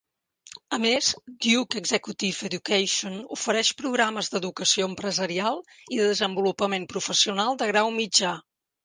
[0.75, 1.07] A més,
[1.45, 5.61] Duke Executive Education ofereix programes d'educació empresarial
[5.97, 8.33] i de desenvolupament professional de grau mitjà.